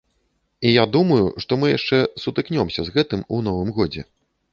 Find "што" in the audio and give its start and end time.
1.43-1.59